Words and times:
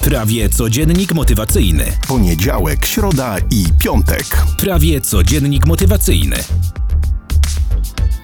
Prawie 0.00 0.48
codziennik 0.48 1.12
motywacyjny. 1.14 1.84
Poniedziałek, 2.08 2.86
środa 2.86 3.36
i 3.50 3.64
piątek. 3.78 4.24
Prawie 4.58 5.00
codziennik 5.00 5.66
motywacyjny. 5.66 6.36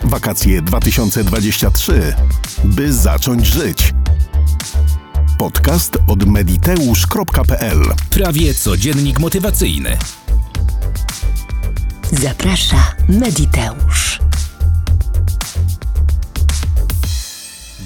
Wakacje 0.04 0.62
2023. 0.62 2.14
By 2.64 2.92
zacząć 2.92 3.46
żyć. 3.46 3.94
Podcast 5.38 5.98
od 6.08 6.26
mediteusz.pl 6.26 7.82
Prawie 8.10 8.54
codziennik 8.54 9.18
motywacyjny. 9.18 9.96
Zaprasza 12.12 12.94
Mediteusz. 13.08 14.15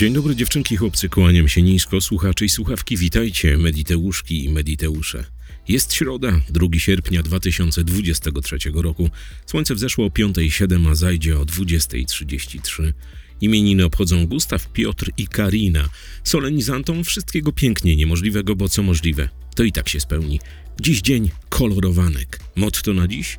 Dzień 0.01 0.13
dobry 0.13 0.37
dziewczynki, 0.37 0.77
chłopcy, 0.77 1.09
kłaniam 1.09 1.49
się 1.49 1.63
nisko, 1.63 2.01
słuchacze 2.01 2.45
i 2.45 2.49
słuchawki, 2.49 2.97
witajcie, 2.97 3.59
mediteuszki 3.59 4.45
i 4.45 4.49
mediteusze. 4.49 5.25
Jest 5.69 5.95
środa, 5.95 6.41
2 6.51 6.67
sierpnia 6.79 7.23
2023 7.23 8.59
roku. 8.75 9.11
Słońce 9.47 9.75
wzeszło 9.75 10.07
o 10.07 10.09
5.07, 10.09 10.91
a 10.91 10.95
zajdzie 10.95 11.39
o 11.39 11.45
20.33. 11.45 12.93
Imieniny 13.41 13.85
obchodzą 13.85 14.27
Gustaw, 14.27 14.73
Piotr 14.73 15.11
i 15.17 15.27
Karina. 15.27 15.89
Solenizantom 16.25 17.05
wszystkiego 17.05 17.53
pięknie 17.53 17.97
niemożliwego, 17.97 18.57
bo 18.57 18.69
co 18.69 18.83
możliwe, 18.83 19.29
to 19.55 19.63
i 19.63 19.73
tak 19.73 19.89
się 19.89 20.01
spełni. 20.01 20.41
Dziś 20.81 21.01
dzień 21.01 21.31
kolorowanek. 21.49 22.41
Motto 22.57 22.95
na 22.95 23.09
dziś? 23.09 23.39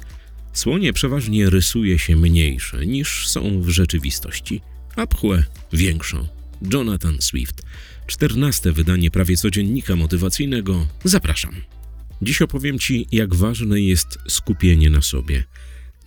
Słonie 0.53 0.93
przeważnie 0.93 1.49
rysuje 1.49 1.99
się 1.99 2.15
mniejsze 2.15 2.85
niż 2.85 3.27
są 3.27 3.61
w 3.61 3.69
rzeczywistości, 3.69 4.61
a 4.95 5.07
pchłę 5.07 5.43
większą. 5.73 6.40
Jonathan 6.73 7.21
Swift. 7.21 7.61
Czternaste 8.07 8.71
wydanie 8.71 9.11
prawie 9.11 9.37
codziennika 9.37 9.95
motywacyjnego. 9.95 10.87
Zapraszam. 11.03 11.55
Dziś 12.21 12.41
opowiem 12.41 12.79
Ci, 12.79 13.07
jak 13.11 13.35
ważne 13.35 13.81
jest 13.81 14.19
skupienie 14.27 14.89
na 14.89 15.01
sobie. 15.01 15.43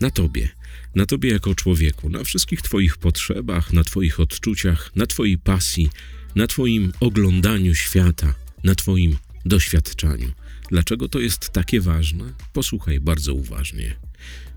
Na 0.00 0.10
Tobie. 0.10 0.48
Na 0.94 1.06
Tobie 1.06 1.30
jako 1.30 1.54
człowieku. 1.54 2.08
Na 2.08 2.24
wszystkich 2.24 2.62
Twoich 2.62 2.96
potrzebach, 2.96 3.72
na 3.72 3.84
Twoich 3.84 4.20
odczuciach, 4.20 4.90
na 4.96 5.06
Twojej 5.06 5.38
pasji, 5.38 5.90
na 6.34 6.46
Twoim 6.46 6.92
oglądaniu 7.00 7.74
świata, 7.74 8.34
na 8.64 8.74
Twoim 8.74 9.16
doświadczaniu. 9.44 10.32
Dlaczego 10.70 11.08
to 11.08 11.20
jest 11.20 11.50
takie 11.50 11.80
ważne? 11.80 12.32
Posłuchaj 12.52 13.00
bardzo 13.00 13.34
uważnie. 13.34 13.96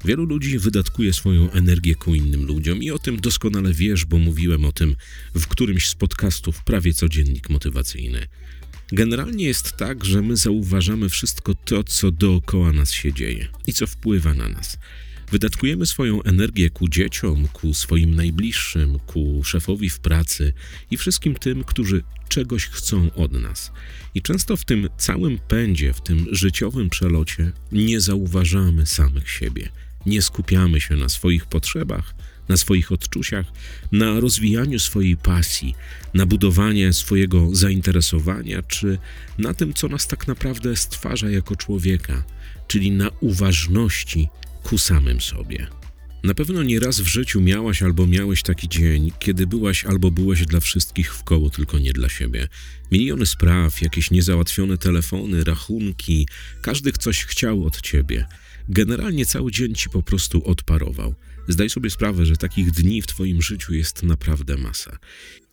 Wielu 0.06 0.26
ludzi 0.26 0.59
wydatkuje 0.59 1.14
swoją 1.14 1.52
energię 1.52 1.95
ku 1.95 2.16
innym 2.16 2.45
ludziom 2.45 2.84
i 2.84 2.92
o 2.92 3.00
tym 3.00 3.20
doskonale 3.20 3.73
wiesz, 3.73 4.06
bo 4.06 4.17
mówiłem 4.17 4.66
o 4.66 4.72
tym 4.72 4.95
w 5.36 5.48
którymś 5.48 5.89
z 5.89 5.95
podcastów 5.95 6.64
prawie 6.64 6.94
codziennik 6.94 7.50
motywacyjny. 7.50 8.28
Generalnie 8.92 9.45
jest 9.45 9.78
tak, 9.78 10.06
że 10.06 10.22
my 10.22 10.38
zauważamy 10.38 11.09
wszystko 11.09 11.56
to, 11.56 11.84
co 11.84 12.12
dookoła 12.12 12.73
nas 12.73 12.92
się 12.92 13.14
dzieje 13.14 13.48
i 13.67 13.73
co 13.73 13.88
wpływa 13.88 14.34
na 14.34 14.50
nas. 14.50 14.78
Wydatkujemy 15.31 15.86
swoją 15.86 16.23
energię 16.23 16.70
ku 16.70 16.88
dzieciom, 16.88 17.47
ku 17.53 17.73
swoim 17.73 18.16
najbliższym, 18.16 19.00
ku 19.00 19.44
szefowi 19.44 19.89
w 19.89 20.00
pracy 20.00 20.53
i 20.92 20.97
wszystkim 20.97 21.36
tym, 21.36 21.64
którzy 21.64 22.03
czegoś 22.30 22.66
chcą 22.66 23.09
od 23.16 23.31
nas. 23.31 23.72
I 24.16 24.22
często 24.22 24.58
w 24.58 24.66
tym 24.66 24.89
całym 24.98 25.38
pędzie, 25.38 25.94
w 25.94 26.02
tym 26.02 26.25
życiowym 26.31 26.89
przelocie 26.89 27.52
nie 27.72 28.02
zauważamy 28.02 28.86
samych 28.86 29.30
siebie. 29.30 29.70
Nie 30.05 30.22
skupiamy 30.22 30.81
się 30.81 30.95
na 30.95 31.09
swoich 31.09 31.45
potrzebach, 31.45 32.16
na 32.50 32.58
swoich 32.58 32.92
odczuciach, 32.92 33.45
na 33.92 34.20
rozwijaniu 34.20 34.80
swojej 34.80 35.17
pasji, 35.17 35.75
na 36.14 36.25
budowanie 36.25 36.94
swojego 36.94 37.55
zainteresowania, 37.55 38.61
czy 38.61 38.98
na 39.38 39.53
tym, 39.53 39.73
co 39.73 39.88
nas 39.88 40.08
tak 40.08 40.28
naprawdę 40.28 40.75
stwarza 40.75 41.30
jako 41.30 41.55
człowieka, 41.55 42.23
czyli 42.67 42.92
na 42.92 43.09
uważności 43.20 44.30
ku 44.68 44.78
samym 44.78 45.22
sobie. 45.22 45.68
Na 46.23 46.34
pewno 46.34 46.64
nie 46.64 46.80
raz 46.80 47.00
w 47.00 47.08
życiu 47.08 47.42
miałaś 47.42 47.83
albo 47.83 48.08
miałeś 48.08 48.42
taki 48.44 48.70
dzień, 48.70 49.11
kiedy 49.20 49.48
byłaś 49.48 49.86
albo 49.86 50.11
byłeś 50.11 50.45
dla 50.45 50.60
wszystkich 50.60 51.14
w 51.16 51.23
koło, 51.23 51.50
tylko 51.50 51.80
nie 51.80 51.94
dla 51.94 52.10
siebie. 52.10 52.48
Miliony 52.92 53.26
spraw, 53.26 53.82
jakieś 53.82 54.11
niezałatwione 54.11 54.78
telefony, 54.78 55.44
rachunki, 55.44 56.28
każdy 56.61 56.92
coś 56.92 57.26
chciał 57.26 57.66
od 57.66 57.82
ciebie. 57.82 58.26
Generalnie 58.70 59.26
cały 59.26 59.52
dzień 59.52 59.76
ci 59.76 59.89
po 59.89 60.04
prostu 60.04 60.44
odparował. 60.45 61.16
Zdaj 61.48 61.70
sobie 61.70 61.90
sprawę, 61.90 62.26
że 62.26 62.38
takich 62.38 62.72
dni 62.72 63.02
w 63.02 63.08
Twoim 63.08 63.42
życiu 63.42 63.74
jest 63.74 64.04
naprawdę 64.04 64.58
masa. 64.58 64.98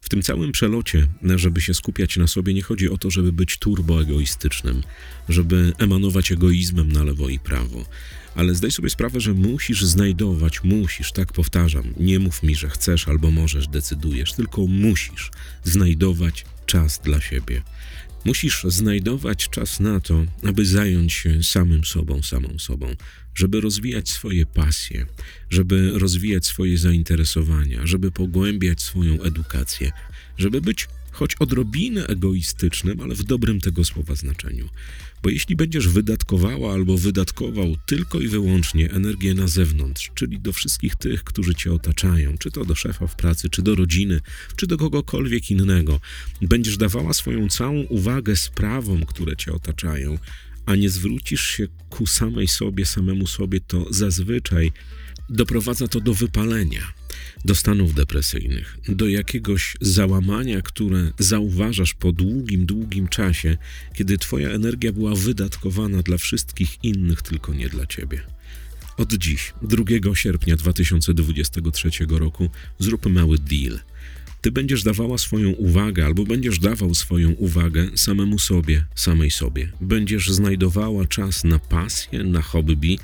W 0.00 0.08
tym 0.08 0.22
całym 0.22 0.52
przelocie, 0.52 1.08
żeby 1.36 1.60
się 1.60 1.74
skupiać 1.74 2.16
na 2.16 2.26
sobie, 2.26 2.54
nie 2.54 2.62
chodzi 2.62 2.88
o 2.88 2.98
to, 2.98 3.10
żeby 3.10 3.32
być 3.32 3.58
turboegoistycznym, 3.58 4.82
żeby 5.28 5.72
emanować 5.78 6.32
egoizmem 6.32 6.92
na 6.92 7.04
lewo 7.04 7.28
i 7.28 7.38
prawo. 7.38 7.84
Ale 8.34 8.54
zdaj 8.54 8.70
sobie 8.70 8.90
sprawę, 8.90 9.20
że 9.20 9.34
musisz 9.34 9.84
znajdować, 9.84 10.64
musisz, 10.64 11.12
tak 11.12 11.32
powtarzam, 11.32 11.84
nie 12.00 12.18
mów 12.18 12.42
mi, 12.42 12.54
że 12.54 12.68
chcesz 12.68 13.08
albo 13.08 13.30
możesz, 13.30 13.68
decydujesz, 13.68 14.32
tylko 14.32 14.66
musisz 14.66 15.30
znajdować 15.64 16.44
czas 16.66 17.00
dla 17.04 17.20
siebie. 17.20 17.62
Musisz 18.24 18.64
znajdować 18.68 19.48
czas 19.48 19.80
na 19.80 20.00
to, 20.00 20.26
aby 20.48 20.66
zająć 20.66 21.12
się 21.12 21.42
samym 21.42 21.84
sobą, 21.84 22.22
samą 22.22 22.58
sobą, 22.58 22.96
żeby 23.34 23.60
rozwijać 23.60 24.08
swoje 24.08 24.46
pasje, 24.46 25.06
żeby 25.50 25.90
rozwijać 25.94 26.46
swoje 26.46 26.78
zainteresowania, 26.78 27.86
żeby 27.86 28.10
pogłębiać 28.10 28.82
swoją 28.82 29.22
edukację, 29.22 29.92
żeby 30.38 30.60
być 30.60 30.88
choć 31.14 31.34
odrobinę 31.34 32.06
egoistycznym, 32.06 33.00
ale 33.00 33.14
w 33.14 33.22
dobrym 33.22 33.60
tego 33.60 33.84
słowa 33.84 34.14
znaczeniu. 34.14 34.68
Bo 35.22 35.30
jeśli 35.30 35.56
będziesz 35.56 35.88
wydatkowała 35.88 36.72
albo 36.72 36.98
wydatkował 36.98 37.76
tylko 37.86 38.20
i 38.20 38.28
wyłącznie 38.28 38.90
energię 38.90 39.34
na 39.34 39.48
zewnątrz, 39.48 40.10
czyli 40.14 40.40
do 40.40 40.52
wszystkich 40.52 40.96
tych, 40.96 41.24
którzy 41.24 41.54
cię 41.54 41.72
otaczają, 41.72 42.38
czy 42.38 42.50
to 42.50 42.64
do 42.64 42.74
szefa 42.74 43.06
w 43.06 43.16
pracy, 43.16 43.50
czy 43.50 43.62
do 43.62 43.74
rodziny, 43.74 44.20
czy 44.56 44.66
do 44.66 44.76
kogokolwiek 44.76 45.50
innego, 45.50 46.00
będziesz 46.42 46.76
dawała 46.76 47.12
swoją 47.12 47.48
całą 47.48 47.80
uwagę 47.80 48.36
sprawom, 48.36 49.06
które 49.06 49.36
cię 49.36 49.52
otaczają, 49.52 50.18
a 50.66 50.74
nie 50.74 50.90
zwrócisz 50.90 51.46
się 51.46 51.68
ku 51.90 52.06
samej 52.06 52.48
sobie, 52.48 52.86
samemu 52.86 53.26
sobie, 53.26 53.60
to 53.60 53.86
zazwyczaj 53.90 54.72
doprowadza 55.30 55.88
to 55.88 56.00
do 56.00 56.14
wypalenia, 56.14 56.92
do 57.44 57.54
stanów 57.54 57.94
depresyjnych, 57.94 58.78
do 58.88 59.08
jakiegoś 59.08 59.76
załamania, 59.80 60.62
które 60.62 61.12
zauważasz 61.18 61.94
po 61.94 62.12
długim, 62.12 62.66
długim 62.66 63.08
czasie, 63.08 63.56
kiedy 63.94 64.18
Twoja 64.18 64.48
energia 64.50 64.92
była 64.92 65.14
wydatkowana 65.14 66.02
dla 66.02 66.18
wszystkich 66.18 66.84
innych, 66.84 67.22
tylko 67.22 67.54
nie 67.54 67.68
dla 67.68 67.86
Ciebie. 67.86 68.20
Od 68.96 69.12
dziś, 69.14 69.52
2 69.62 70.14
sierpnia 70.14 70.56
2023 70.56 71.90
roku, 72.08 72.50
zrób 72.78 73.06
mały 73.06 73.38
deal. 73.38 73.80
Ty 74.44 74.52
będziesz 74.52 74.82
dawała 74.82 75.18
swoją 75.18 75.50
uwagę, 75.50 76.04
albo 76.06 76.24
będziesz 76.24 76.58
dawał 76.58 76.94
swoją 76.94 77.30
uwagę 77.30 77.88
samemu 77.94 78.38
sobie, 78.38 78.84
samej 78.94 79.30
sobie. 79.30 79.72
Będziesz 79.80 80.30
znajdowała 80.30 81.06
czas 81.06 81.44
na 81.44 81.58
pasję, 81.58 82.24
na 82.24 82.42
hobby, 82.42 82.98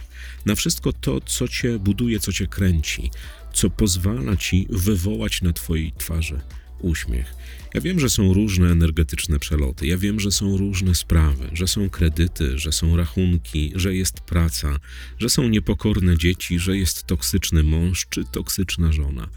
na 0.47 0.55
wszystko 0.55 0.93
to, 0.93 1.21
co 1.21 1.49
cię 1.49 1.79
buduje, 1.79 2.21
co 2.21 2.33
cię 2.33 2.47
kręci, 2.47 3.11
co 3.53 3.71
pozwala 3.71 4.37
ci 4.37 4.67
wywołać 4.71 5.43
na 5.43 5.53
twojej 5.53 5.93
twarzy 5.93 6.41
uśmiech. 6.83 7.35
Ja 7.75 7.81
wiem, 7.81 8.01
że 8.01 8.11
są 8.11 8.35
różne 8.35 8.71
energetyczne 8.71 9.39
przeloty, 9.39 9.87
ja 9.87 9.99
wiem, 9.99 10.21
że 10.21 10.31
są 10.31 10.57
różne 10.57 10.95
sprawy, 10.95 11.51
że 11.53 11.69
są 11.69 11.91
kredyty, 11.91 12.59
że 12.59 12.73
są 12.73 12.97
rachunki, 12.97 13.73
że 13.75 13.95
jest 13.95 14.21
praca, 14.21 14.77
że 15.19 15.29
są 15.29 15.49
niepokorne 15.49 16.19
dzieci, 16.19 16.59
że 16.59 16.77
jest 16.77 17.07
toksyczny 17.07 17.63
mąż 17.63 18.07
czy 18.11 18.25
toksyczna 18.25 18.93
żona. 18.93 19.29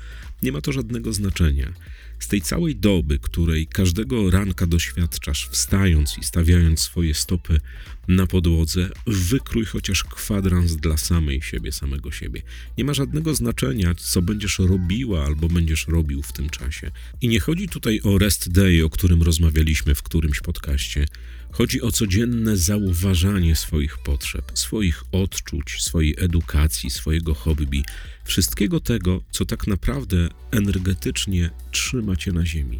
Nie 0.43 0.51
ma 0.51 0.61
to 0.61 0.71
żadnego 0.71 1.13
znaczenia. 1.13 1.73
Z 2.19 2.27
tej 2.27 2.41
całej 2.41 2.75
doby, 2.75 3.19
której 3.19 3.67
każdego 3.67 4.31
ranka 4.31 4.67
doświadczasz, 4.67 5.47
wstając 5.51 6.17
i 6.17 6.23
stawiając 6.23 6.79
swoje 6.79 7.13
stopy 7.13 7.59
na 8.07 8.27
podłodze, 8.27 8.89
wykrój 9.07 9.65
chociaż 9.65 10.03
kwadrans 10.03 10.75
dla 10.75 10.97
samej 10.97 11.41
siebie, 11.41 11.71
samego 11.71 12.11
siebie. 12.11 12.41
Nie 12.77 12.83
ma 12.83 12.93
żadnego 12.93 13.35
znaczenia, 13.35 13.95
co 13.95 14.21
będziesz 14.21 14.59
robiła 14.59 15.25
albo 15.25 15.47
będziesz 15.47 15.87
robił 15.87 16.21
w 16.21 16.33
tym 16.33 16.49
czasie. 16.49 16.91
I 17.21 17.27
nie 17.27 17.39
chodzi 17.39 17.69
tutaj 17.69 18.01
o 18.03 18.17
rest 18.17 18.51
day, 18.51 18.85
o 18.85 18.89
którym 18.89 19.23
rozmawialiśmy 19.23 19.95
w 19.95 20.03
którymś 20.03 20.41
podcaście. 20.41 21.05
Chodzi 21.53 21.81
o 21.81 21.91
codzienne 21.91 22.57
zauważanie 22.57 23.55
swoich 23.55 23.97
potrzeb, 23.97 24.51
swoich 24.53 25.03
odczuć, 25.11 25.81
swojej 25.81 26.15
edukacji, 26.17 26.89
swojego 26.89 27.33
hobby, 27.33 27.83
wszystkiego 28.23 28.79
tego, 28.79 29.21
co 29.31 29.45
tak 29.45 29.67
naprawdę 29.67 30.29
energetycznie 30.51 31.49
trzyma 31.71 32.15
cię 32.15 32.31
na 32.31 32.45
ziemi. 32.45 32.79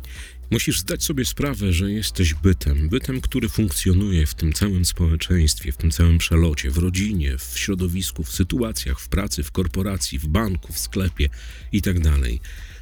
Musisz 0.52 0.80
zdać 0.80 1.04
sobie 1.04 1.26
sprawę, 1.26 1.74
że 1.74 1.92
jesteś 1.92 2.34
bytem, 2.34 2.90
bytem, 2.90 3.22
który 3.22 3.50
funkcjonuje 3.50 4.26
w 4.26 4.36
tym 4.36 4.54
całym 4.54 4.86
społeczeństwie, 4.86 5.72
w 5.72 5.78
tym 5.78 5.92
całym 5.92 6.18
przelocie, 6.18 6.72
w 6.72 6.78
rodzinie, 6.78 7.38
w 7.38 7.60
środowisku, 7.60 8.24
w 8.24 8.32
sytuacjach, 8.32 9.00
w 9.00 9.10
pracy, 9.10 9.44
w 9.44 9.52
korporacji, 9.52 10.20
w 10.20 10.28
banku, 10.28 10.74
w 10.74 10.80
sklepie 10.80 11.30
itd. 11.72 12.14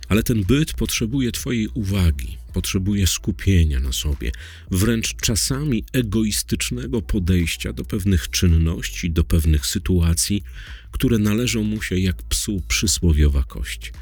Ale 0.10 0.24
ten 0.24 0.44
byt 0.44 0.74
potrzebuje 0.74 1.32
Twojej 1.32 1.68
uwagi, 1.68 2.38
potrzebuje 2.53 3.07
skupienia 3.07 3.80
na 3.80 3.92
sobie, 3.92 4.31
wręcz 4.71 5.15
czasami 5.15 5.83
egoistycznego 5.94 7.01
podejścia 7.01 7.74
do 7.74 7.86
pewnych 7.86 8.30
czynności, 8.30 9.12
do 9.12 9.24
pewnych 9.24 9.65
sytuacji, 9.65 10.44
które 10.92 11.18
należą 11.18 11.63
mu 11.63 11.81
się 11.81 11.98
jak 11.98 12.24
psu 12.24 12.62
przysłowiowa 12.68 13.44
kość. 13.44 13.94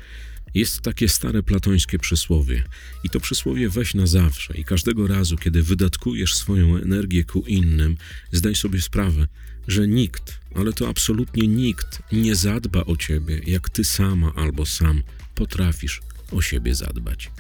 Jest 0.53 0.81
takie 0.81 1.09
stare 1.09 1.43
platońskie 1.43 1.99
przysłowie 1.99 2.63
i 3.03 3.09
to 3.09 3.19
przysłowie 3.19 3.69
weź 3.69 3.93
na 3.93 4.07
zawsze 4.07 4.57
i 4.57 4.63
każdego 4.63 5.07
razu, 5.07 5.37
kiedy 5.37 5.63
wydatkujesz 5.63 6.35
swoją 6.35 6.77
energię 6.77 7.23
ku 7.23 7.41
innym, 7.41 7.97
zdaj 8.31 8.55
sobie 8.55 8.81
sprawę, 8.81 9.27
że 9.67 9.87
nikt, 9.87 10.39
ale 10.55 10.73
to 10.73 10.89
absolutnie 10.89 11.47
nikt 11.47 12.01
nie 12.11 12.35
zadba 12.35 12.85
o 12.85 12.97
ciebie, 12.97 13.41
jak 13.47 13.69
ty 13.69 13.83
sama 13.83 14.33
albo 14.35 14.65
sam 14.65 15.03
potrafisz 15.35 16.01
o 16.31 16.41
siebie 16.41 16.75
zadbać. 16.75 17.31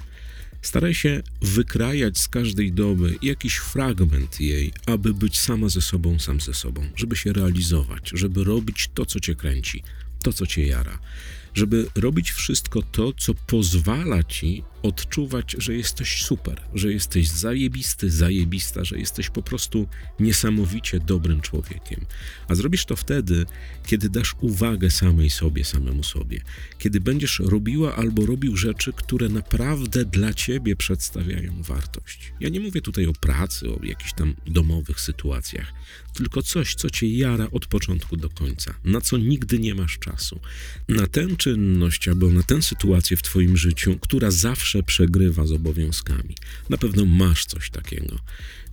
Staraj 0.61 0.93
się 0.93 1.21
wykrajać 1.41 2.17
z 2.17 2.27
każdej 2.27 2.71
doby 2.71 3.15
jakiś 3.21 3.55
fragment 3.57 4.41
jej, 4.41 4.73
aby 4.85 5.13
być 5.13 5.39
sama 5.39 5.69
ze 5.69 5.81
sobą, 5.81 6.19
sam 6.19 6.41
ze 6.41 6.53
sobą, 6.53 6.89
żeby 6.95 7.15
się 7.15 7.33
realizować, 7.33 8.11
żeby 8.13 8.43
robić 8.43 8.89
to, 8.93 9.05
co 9.05 9.19
cię 9.19 9.35
kręci, 9.35 9.83
to, 10.23 10.33
co 10.33 10.47
cię 10.47 10.67
jara, 10.67 10.99
żeby 11.53 11.87
robić 11.95 12.31
wszystko 12.31 12.81
to, 12.81 13.13
co 13.13 13.33
pozwala 13.33 14.23
ci 14.23 14.63
odczuwać, 14.83 15.55
że 15.57 15.73
jesteś 15.73 16.23
super, 16.23 16.61
że 16.73 16.93
jesteś 16.93 17.27
zajebisty, 17.29 18.11
zajebista, 18.11 18.83
że 18.83 18.99
jesteś 18.99 19.29
po 19.29 19.41
prostu 19.41 19.87
niesamowicie 20.19 20.99
dobrym 20.99 21.41
człowiekiem. 21.41 22.05
A 22.47 22.55
zrobisz 22.55 22.85
to 22.85 22.95
wtedy, 22.95 23.45
kiedy 23.85 24.09
dasz 24.09 24.35
uwagę 24.41 24.89
samej 24.89 25.29
sobie, 25.29 25.65
samemu 25.65 26.03
sobie, 26.03 26.41
kiedy 26.77 26.99
będziesz 27.01 27.39
robiła 27.39 27.95
albo 27.95 28.25
robił 28.25 28.57
rzeczy, 28.57 28.93
które 28.93 29.29
naprawdę 29.29 30.05
dla 30.05 30.33
ciebie 30.33 30.75
przedstawiają 30.75 31.63
wartość. 31.63 32.33
Ja 32.39 32.49
nie 32.49 32.59
mówię 32.59 32.81
tutaj 32.81 33.05
o 33.05 33.13
pracy, 33.13 33.69
o 33.69 33.79
jakichś 33.83 34.13
tam 34.13 34.35
domowych 34.47 35.01
sytuacjach, 35.01 35.73
tylko 36.19 36.41
coś, 36.41 36.75
co 36.75 36.89
cię 36.89 37.07
jara 37.07 37.47
od 37.51 37.65
początku 37.65 38.17
do 38.17 38.29
końca, 38.29 38.73
na 38.83 39.01
co 39.01 39.17
nigdy 39.17 39.59
nie 39.59 39.75
masz 39.75 39.99
czasu. 39.99 40.39
Na 40.87 41.07
tę 41.07 41.27
czynność 41.37 42.07
albo 42.07 42.29
na 42.29 42.43
tę 42.43 42.61
sytuację 42.61 43.17
w 43.17 43.21
twoim 43.21 43.57
życiu, 43.57 43.97
która 44.01 44.31
zawsze 44.31 44.83
przegrywa 44.83 45.47
z 45.47 45.51
obowiązkami. 45.51 46.35
Na 46.69 46.77
pewno 46.77 47.05
masz 47.05 47.45
coś 47.45 47.69
takiego. 47.69 48.19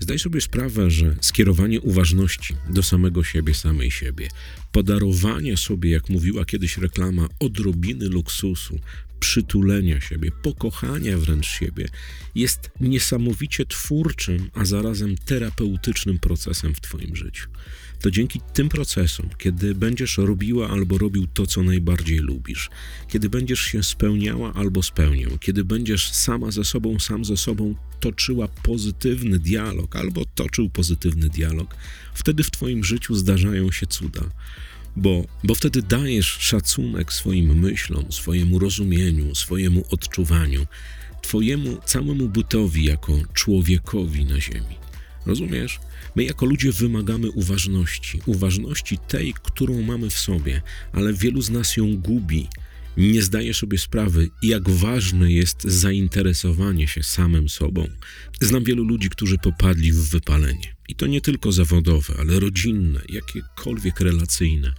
Zdaj 0.01 0.19
sobie 0.19 0.41
sprawę, 0.41 0.91
że 0.91 1.17
skierowanie 1.21 1.81
uważności 1.81 2.55
do 2.71 2.83
samego 2.83 3.25
siebie, 3.25 3.55
samej 3.55 3.91
siebie, 3.91 4.29
podarowanie 4.73 5.57
sobie, 5.57 5.91
jak 5.91 6.09
mówiła 6.09 6.45
kiedyś 6.45 6.79
reklama, 6.79 7.29
odrobiny 7.41 8.09
luksusu, 8.09 8.81
przytulenia 9.21 10.01
siebie, 10.01 10.31
pokochania 10.43 11.19
wręcz 11.19 11.47
siebie, 11.47 11.89
jest 12.35 12.71
niesamowicie 12.81 13.67
twórczym, 13.67 14.51
a 14.55 14.65
zarazem 14.65 15.17
terapeutycznym 15.17 16.19
procesem 16.19 16.75
w 16.75 16.81
Twoim 16.81 17.17
życiu. 17.17 17.49
To 18.01 18.11
dzięki 18.11 18.41
tym 18.53 18.69
procesom, 18.69 19.29
kiedy 19.39 19.75
będziesz 19.75 20.19
robiła 20.19 20.71
albo 20.71 20.99
robił 20.99 21.27
to, 21.27 21.47
co 21.47 21.63
najbardziej 21.63 22.19
lubisz, 22.19 22.71
kiedy 23.09 23.31
będziesz 23.31 23.61
się 23.61 23.83
spełniała 23.83 24.55
albo 24.55 24.83
spełniał, 24.83 25.39
kiedy 25.39 25.65
będziesz 25.65 26.13
sama 26.13 26.51
ze 26.51 26.65
sobą, 26.65 26.99
sam 26.99 27.25
ze 27.25 27.37
sobą 27.37 27.75
toczyła 28.01 28.49
pozytywny 28.49 29.39
dialog 29.39 29.97
albo 29.97 30.25
toczył 30.35 30.71
pozytywny 30.71 31.29
dialog, 31.29 31.77
wtedy 32.15 32.43
w 32.43 32.51
Twoim 32.51 32.85
życiu 32.85 33.15
zdarzają 33.15 33.71
się 33.73 33.87
cuda 33.87 34.21
bo, 34.97 35.25
bo 35.45 35.55
wtedy 35.55 35.83
dajesz 35.83 36.27
szacunek 36.41 37.13
swoim 37.13 37.59
myślom, 37.61 38.13
swojemu 38.13 38.59
rozumieniu, 38.59 39.35
swojemu 39.35 39.85
odczuwaniu, 39.91 40.67
Twojemu 41.27 41.77
całemu 41.85 42.29
bytowi 42.29 42.85
jako 42.85 43.13
człowiekowi 43.33 44.25
na 44.25 44.41
Ziemi. 44.41 44.77
Rozumiesz? 45.27 45.81
My 46.17 46.25
jako 46.25 46.47
ludzie 46.47 46.73
wymagamy 46.73 47.31
uważności, 47.31 48.21
uważności 48.27 48.99
tej, 48.99 49.35
którą 49.43 49.83
mamy 49.83 50.11
w 50.11 50.19
sobie, 50.19 50.63
ale 50.93 51.13
wielu 51.13 51.43
z 51.43 51.51
nas 51.51 51.77
ją 51.77 51.97
gubi. 51.97 52.49
Nie 52.97 53.23
zdaje 53.23 53.55
sobie 53.55 53.79
sprawy, 53.79 54.31
jak 54.43 54.71
ważne 54.71 55.33
jest 55.33 55.63
zainteresowanie 55.65 56.89
się 56.89 57.03
samym 57.03 57.49
sobą. 57.49 57.89
Znam 58.41 58.65
wielu 58.65 58.85
ludzi, 58.85 59.09
którzy 59.09 59.39
popadli 59.39 59.93
w 59.93 60.09
wypalenie. 60.11 60.77
I 60.89 60.95
to 60.95 61.07
nie 61.07 61.21
tylko 61.21 61.53
zawodowe, 61.53 62.15
ale 62.19 62.41
rodzinne, 62.41 63.01
jakiekolwiek 63.09 64.01
relacyjne. 64.01 64.75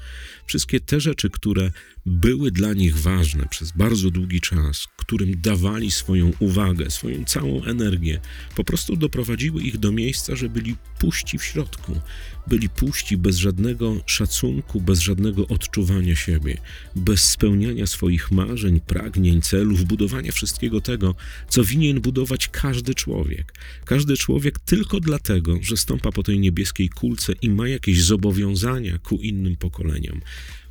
Wszystkie 0.45 0.79
te 0.79 0.99
rzeczy, 0.99 1.29
które 1.29 1.71
były 2.07 2.51
dla 2.51 2.73
nich 2.73 2.97
ważne 2.97 3.45
przez 3.49 3.71
bardzo 3.71 4.11
długi 4.11 4.41
czas, 4.41 4.87
którym 4.97 5.41
dawali 5.41 5.91
swoją 5.91 6.31
uwagę, 6.39 6.91
swoją 6.91 7.25
całą 7.25 7.63
energię, 7.63 8.19
po 8.55 8.63
prostu 8.63 8.95
doprowadziły 8.95 9.61
ich 9.61 9.77
do 9.77 9.91
miejsca, 9.91 10.35
że 10.35 10.49
byli 10.49 10.75
puści 10.99 11.37
w 11.37 11.43
środku. 11.43 11.99
Byli 12.47 12.69
puści 12.69 13.17
bez 13.17 13.37
żadnego 13.37 14.01
szacunku, 14.05 14.81
bez 14.81 14.99
żadnego 14.99 15.47
odczuwania 15.47 16.15
siebie, 16.15 16.57
bez 16.95 17.23
spełniania 17.23 17.87
swoich 17.87 18.31
marzeń, 18.31 18.79
pragnień, 18.79 19.41
celów, 19.41 19.83
budowania 19.83 20.31
wszystkiego 20.31 20.81
tego, 20.81 21.15
co 21.49 21.63
winien 21.63 22.01
budować 22.01 22.47
każdy 22.47 22.95
człowiek. 22.95 23.53
Każdy 23.85 24.17
człowiek 24.17 24.59
tylko 24.59 24.99
dlatego, 24.99 25.59
że 25.61 25.77
stąpa 25.77 26.11
po 26.11 26.23
tej 26.23 26.39
niebieskiej 26.39 26.89
kulce 26.89 27.33
i 27.41 27.49
ma 27.49 27.67
jakieś 27.67 28.03
zobowiązania 28.03 28.97
ku 28.97 29.15
innym 29.15 29.55
pokoleniom 29.55 30.21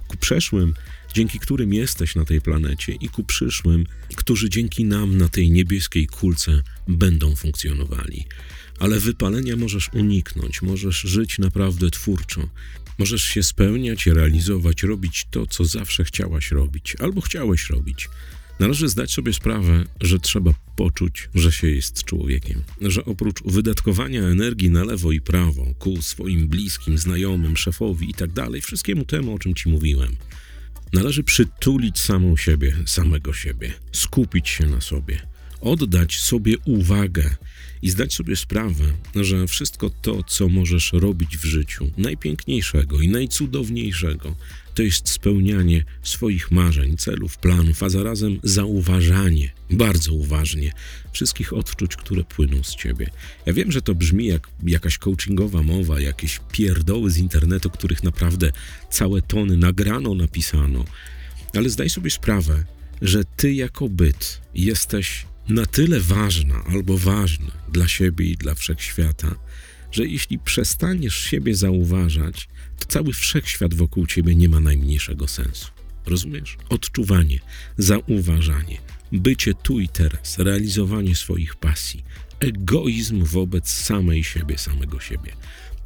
ku 0.08 0.16
przeszłym, 0.16 0.74
dzięki 1.16 1.38
którym 1.38 1.72
jesteś 1.74 2.14
na 2.14 2.24
tej 2.24 2.40
planecie, 2.40 2.92
i 2.92 3.08
ku 3.08 3.24
przyszłym, 3.24 3.86
którzy 4.16 4.50
dzięki 4.50 4.84
nam 4.84 5.18
na 5.18 5.28
tej 5.28 5.50
niebieskiej 5.50 6.06
kulce 6.06 6.62
będą 6.88 7.36
funkcjonowali. 7.36 8.24
Ale 8.78 9.00
wypalenia 9.00 9.56
możesz 9.56 9.90
uniknąć, 9.92 10.62
możesz 10.62 10.96
żyć 10.96 11.38
naprawdę 11.38 11.90
twórczo. 11.90 12.48
Możesz 12.98 13.22
się 13.22 13.42
spełniać, 13.42 14.06
realizować, 14.06 14.82
robić 14.82 15.26
to, 15.30 15.46
co 15.46 15.64
zawsze 15.64 16.04
chciałaś 16.04 16.50
robić 16.50 16.96
albo 17.00 17.20
chciałeś 17.20 17.70
robić. 17.70 18.08
Należy 18.60 18.88
zdać 18.88 19.12
sobie 19.12 19.32
sprawę, 19.32 19.84
że 20.00 20.18
trzeba 20.18 20.54
poczuć, 20.76 21.28
że 21.34 21.52
się 21.52 21.68
jest 21.68 22.04
człowiekiem, 22.04 22.62
że 22.80 23.04
oprócz 23.04 23.42
wydatkowania 23.42 24.22
energii 24.22 24.70
na 24.70 24.84
lewo 24.84 25.12
i 25.12 25.20
prawo 25.20 25.74
ku 25.78 26.02
swoim 26.02 26.48
bliskim, 26.48 26.98
znajomym, 26.98 27.56
szefowi 27.56 28.10
i 28.10 28.14
tak 28.14 28.32
dalej, 28.32 28.60
wszystkiemu 28.60 29.04
temu, 29.04 29.34
o 29.34 29.38
czym 29.38 29.54
ci 29.54 29.68
mówiłem, 29.68 30.16
należy 30.92 31.22
przytulić 31.22 31.98
samą 31.98 32.36
siebie, 32.36 32.76
samego 32.86 33.32
siebie, 33.32 33.72
skupić 33.92 34.48
się 34.48 34.66
na 34.66 34.80
sobie, 34.80 35.20
oddać 35.60 36.18
sobie 36.20 36.58
uwagę 36.64 37.36
i 37.82 37.90
zdać 37.90 38.14
sobie 38.14 38.36
sprawę, 38.36 38.84
że 39.14 39.46
wszystko 39.46 39.90
to, 40.02 40.22
co 40.22 40.48
możesz 40.48 40.92
robić 40.92 41.36
w 41.36 41.44
życiu, 41.44 41.90
najpiękniejszego 41.98 43.00
i 43.00 43.08
najcudowniejszego, 43.08 44.36
to 44.76 44.82
jest 44.82 45.08
spełnianie 45.08 45.84
swoich 46.02 46.50
marzeń, 46.50 46.96
celów, 46.96 47.38
planów, 47.38 47.82
a 47.82 47.88
zarazem 47.88 48.40
zauważanie, 48.42 49.52
bardzo 49.70 50.12
uważnie, 50.12 50.72
wszystkich 51.12 51.52
odczuć, 51.52 51.96
które 51.96 52.24
płyną 52.24 52.62
z 52.62 52.76
ciebie. 52.76 53.10
Ja 53.46 53.52
wiem, 53.52 53.72
że 53.72 53.82
to 53.82 53.94
brzmi 53.94 54.26
jak 54.26 54.48
jakaś 54.62 54.98
coachingowa 54.98 55.62
mowa, 55.62 56.00
jakieś 56.00 56.40
pierdoły 56.52 57.10
z 57.10 57.18
internetu, 57.18 57.70
których 57.70 58.02
naprawdę 58.02 58.52
całe 58.90 59.22
tony 59.22 59.56
nagrano, 59.56 60.14
napisano, 60.14 60.84
ale 61.54 61.70
zdaj 61.70 61.90
sobie 61.90 62.10
sprawę, 62.10 62.64
że 63.02 63.24
ty 63.36 63.52
jako 63.52 63.88
byt 63.88 64.40
jesteś 64.54 65.26
na 65.48 65.66
tyle 65.66 66.00
ważna 66.00 66.64
albo 66.68 66.98
ważny 66.98 67.50
dla 67.72 67.88
siebie 67.88 68.26
i 68.26 68.36
dla 68.36 68.54
wszechświata, 68.54 69.34
że 69.92 70.06
jeśli 70.06 70.38
przestaniesz 70.38 71.16
siebie 71.16 71.54
zauważać, 71.54 72.48
to 72.78 72.86
cały 72.86 73.12
wszechświat 73.12 73.74
wokół 73.74 74.06
ciebie 74.06 74.34
nie 74.34 74.48
ma 74.48 74.60
najmniejszego 74.60 75.28
sensu. 75.28 75.68
Rozumiesz? 76.06 76.56
Odczuwanie, 76.68 77.40
zauważanie, 77.78 78.78
bycie 79.12 79.54
tu 79.54 79.80
i 79.80 79.88
teraz, 79.88 80.38
realizowanie 80.38 81.14
swoich 81.14 81.56
pasji, 81.56 82.04
egoizm 82.40 83.24
wobec 83.24 83.70
samej 83.70 84.24
siebie, 84.24 84.58
samego 84.58 85.00
siebie. 85.00 85.32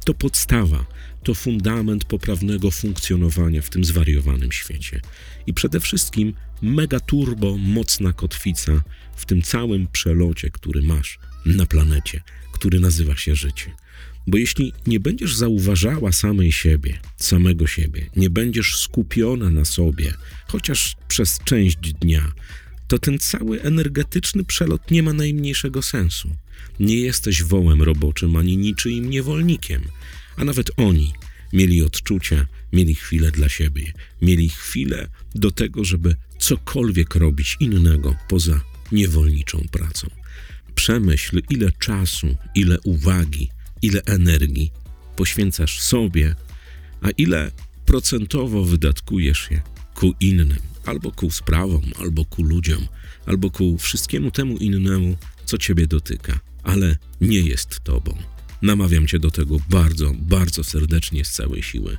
To 0.05 0.13
podstawa, 0.13 0.85
to 1.23 1.33
fundament 1.33 2.05
poprawnego 2.05 2.71
funkcjonowania 2.71 3.61
w 3.61 3.69
tym 3.69 3.85
zwariowanym 3.85 4.51
świecie. 4.51 5.01
I 5.47 5.53
przede 5.53 5.79
wszystkim 5.79 6.33
mega 6.61 6.99
turbo 6.99 7.57
mocna 7.57 8.13
kotwica 8.13 8.81
w 9.15 9.25
tym 9.25 9.41
całym 9.41 9.87
przelocie, 9.87 10.49
który 10.49 10.81
masz 10.81 11.19
na 11.45 11.65
planecie, 11.65 12.21
który 12.61 12.79
nazywa 12.79 13.15
się 13.15 13.35
życie. 13.35 13.71
Bo 14.27 14.37
jeśli 14.37 14.73
nie 14.87 14.99
będziesz 14.99 15.35
zauważała 15.35 16.11
samej 16.11 16.51
siebie, 16.51 16.99
samego 17.17 17.67
siebie, 17.67 18.09
nie 18.15 18.29
będziesz 18.29 18.77
skupiona 18.77 19.49
na 19.49 19.65
sobie, 19.65 20.13
chociaż 20.47 20.95
przez 21.07 21.39
część 21.45 21.77
dnia, 21.77 22.31
to 22.87 22.99
ten 22.99 23.19
cały 23.19 23.61
energetyczny 23.61 24.43
przelot 24.43 24.91
nie 24.91 25.03
ma 25.03 25.13
najmniejszego 25.13 25.81
sensu. 25.81 26.29
Nie 26.79 26.97
jesteś 26.97 27.43
wołem 27.43 27.81
roboczym 27.81 28.35
ani 28.35 28.57
niczyim 28.57 29.09
niewolnikiem, 29.09 29.81
a 30.35 30.43
nawet 30.43 30.71
oni 30.77 31.13
mieli 31.53 31.83
odczucia, 31.83 32.47
mieli 32.73 32.95
chwilę 32.95 33.31
dla 33.31 33.49
siebie, 33.49 33.93
mieli 34.21 34.49
chwilę 34.49 35.07
do 35.35 35.51
tego, 35.51 35.85
żeby 35.85 36.15
cokolwiek 36.39 37.15
robić 37.15 37.57
innego 37.59 38.15
poza 38.29 38.61
niewolniczą 38.91 39.65
pracą. 39.71 40.20
Przemyśl, 40.81 41.41
ile 41.49 41.71
czasu, 41.71 42.27
ile 42.55 42.77
uwagi, 42.83 43.49
ile 43.81 44.01
energii 44.05 44.71
poświęcasz 45.15 45.79
sobie, 45.79 46.35
a 47.01 47.09
ile 47.17 47.51
procentowo 47.85 48.65
wydatkujesz 48.65 49.51
je 49.51 49.61
ku 49.95 50.13
innym, 50.19 50.57
albo 50.85 51.11
ku 51.11 51.31
sprawom, 51.31 51.81
albo 51.99 52.25
ku 52.25 52.43
ludziom, 52.43 52.87
albo 53.25 53.51
ku 53.51 53.77
wszystkiemu 53.77 54.31
temu 54.31 54.57
innemu, 54.57 55.17
co 55.45 55.57
ciebie 55.57 55.87
dotyka, 55.87 56.39
ale 56.63 56.97
nie 57.21 57.41
jest 57.41 57.79
tobą. 57.79 58.17
Namawiam 58.61 59.07
cię 59.07 59.19
do 59.19 59.31
tego 59.31 59.57
bardzo, 59.69 60.13
bardzo 60.19 60.63
serdecznie 60.63 61.25
z 61.25 61.31
całej 61.31 61.63
siły. 61.63 61.97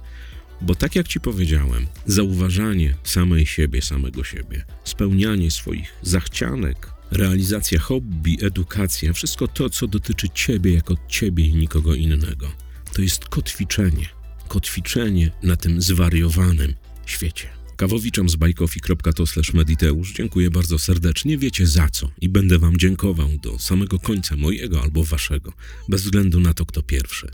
Bo 0.61 0.75
tak 0.75 0.97
jak 0.97 1.09
ci 1.09 1.21
powiedziałem, 1.21 1.87
zauważanie 2.07 2.95
samej 3.05 3.47
siebie, 3.47 3.83
samego 3.83 4.25
siebie, 4.25 4.65
spełnianie 4.85 5.51
swoich 5.51 5.95
zachcianek, 6.03 6.92
realizacja 7.13 7.81
hobby, 7.81 8.39
edukacja, 8.43 9.13
wszystko 9.13 9.49
to, 9.49 9.71
co 9.71 9.87
dotyczy 9.87 10.29
ciebie 10.29 10.75
jako 10.75 10.97
ciebie 11.09 11.47
i 11.47 11.55
nikogo 11.55 11.95
innego, 11.95 12.53
to 12.93 13.03
jest 13.03 13.25
kotwiczenie. 13.25 14.09
Kotwiczenie 14.49 15.31
na 15.43 15.57
tym 15.57 15.83
zwariowanym 15.83 16.75
świecie. 17.07 17.49
Kawowiczom 17.77 18.29
z 18.29 18.37
bajkofi.to 18.37 19.25
mediteusz 19.55 20.13
dziękuję 20.13 20.51
bardzo 20.51 20.79
serdecznie, 20.79 21.39
wiecie 21.39 21.67
za 21.67 21.89
co 21.89 22.11
i 22.21 22.29
będę 22.29 22.59
wam 22.59 22.77
dziękował 22.77 23.29
do 23.43 23.59
samego 23.59 23.99
końca 23.99 24.37
mojego 24.37 24.83
albo 24.83 25.05
waszego, 25.05 25.53
bez 25.89 26.03
względu 26.03 26.41
na 26.41 26.55
to, 26.55 26.67
kto 26.67 26.83
pierwszy. 26.83 27.29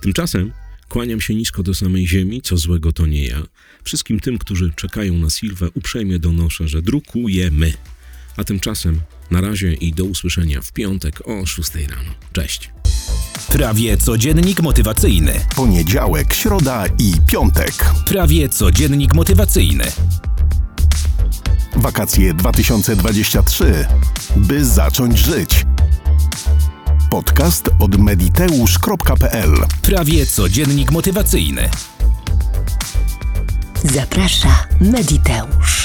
Tymczasem 0.00 0.52
kłaniam 0.88 1.20
się 1.20 1.34
nisko 1.34 1.62
do 1.62 1.74
samej 1.74 2.08
ziemi, 2.08 2.42
co 2.42 2.56
złego 2.56 2.92
to 2.92 3.06
nie 3.06 3.26
ja. 3.26 3.42
Wszystkim 3.84 4.20
tym, 4.20 4.38
którzy 4.38 4.72
czekają 4.76 5.18
na 5.18 5.30
Silwę, 5.30 5.70
uprzejmie 5.74 6.18
donoszę, 6.18 6.68
że 6.68 6.82
drukujemy. 6.82 7.72
A 8.36 8.44
tymczasem 8.44 9.00
na 9.30 9.40
razie 9.40 9.72
i 9.72 9.92
do 9.92 10.04
usłyszenia 10.04 10.62
w 10.62 10.72
piątek 10.72 11.28
o 11.28 11.46
6 11.46 11.74
rano. 11.74 12.10
Cześć! 12.32 12.70
Prawie 13.48 13.96
codziennik 13.96 14.60
motywacyjny. 14.60 15.32
Poniedziałek, 15.56 16.34
środa 16.34 16.84
i 16.98 17.12
piątek. 17.26 17.72
Prawie 18.06 18.48
codziennik 18.48 19.14
motywacyjny. 19.14 19.84
Wakacje 21.76 22.34
2023. 22.34 23.86
By 24.36 24.64
zacząć 24.64 25.18
żyć. 25.18 25.66
Podcast 27.10 27.70
od 27.78 27.98
mediteusz.pl 27.98 29.54
Prawie 29.82 30.26
codziennik 30.26 30.90
motywacyjny. 30.90 31.70
Zaprasza 33.84 34.66
Mediteusz. 34.80 35.79